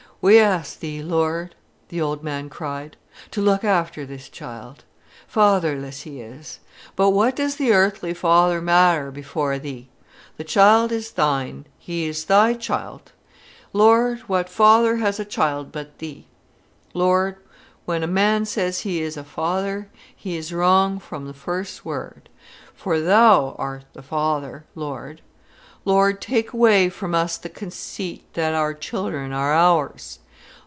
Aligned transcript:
"We 0.23 0.37
ask 0.37 0.79
Thee, 0.81 1.01
Lord," 1.01 1.55
the 1.89 1.99
old 1.99 2.21
man 2.21 2.47
cried, 2.47 2.95
"to 3.31 3.41
look 3.41 3.63
after 3.63 4.05
this 4.05 4.29
childt. 4.29 4.83
Fatherless 5.25 6.03
he 6.03 6.21
is. 6.21 6.59
But 6.95 7.09
what 7.09 7.35
does 7.37 7.55
the 7.55 7.71
earthly 7.73 8.13
father 8.13 8.61
matter 8.61 9.09
before 9.09 9.57
Thee? 9.57 9.89
The 10.37 10.43
childt 10.43 10.91
is 10.91 11.09
Thine, 11.13 11.65
he 11.79 12.05
is 12.07 12.25
Thy 12.25 12.53
childt. 12.53 13.13
Lord, 13.73 14.19
what 14.27 14.47
father 14.47 14.97
has 14.97 15.19
a 15.19 15.25
man 15.39 15.69
but 15.71 15.97
Thee? 15.97 16.27
Lord, 16.93 17.37
when 17.85 18.03
a 18.03 18.05
man 18.05 18.45
says 18.45 18.81
he 18.81 19.01
is 19.01 19.17
a 19.17 19.23
father, 19.23 19.89
he 20.15 20.37
is 20.37 20.53
wrong 20.53 20.99
from 20.99 21.25
the 21.25 21.33
first 21.33 21.83
word. 21.83 22.29
For 22.75 22.99
Thou 22.99 23.55
art 23.57 23.85
the 23.93 24.03
Father, 24.03 24.65
Lord. 24.75 25.21
Lord, 25.83 26.21
take 26.21 26.53
away 26.53 26.91
from 26.91 27.15
us 27.15 27.39
the 27.39 27.49
conceit 27.49 28.31
that 28.35 28.53
our 28.53 28.71
children 28.75 29.33
are 29.33 29.51
ours. 29.51 30.19